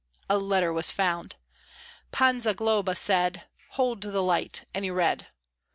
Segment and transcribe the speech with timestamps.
[0.27, 1.35] A letter was found.
[2.11, 5.27] Pan Zagloba said, 'Hold the light!' and he read.